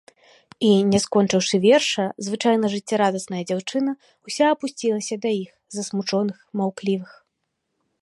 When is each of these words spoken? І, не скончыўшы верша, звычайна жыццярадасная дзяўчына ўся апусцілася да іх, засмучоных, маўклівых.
І, 0.35 0.69
не 0.91 0.99
скончыўшы 1.03 1.55
верша, 1.65 2.05
звычайна 2.29 2.71
жыццярадасная 2.77 3.43
дзяўчына 3.51 3.91
ўся 4.27 4.45
апусцілася 4.57 5.15
да 5.27 5.37
іх, 5.45 5.51
засмучоных, 5.81 6.37
маўклівых. 6.65 7.11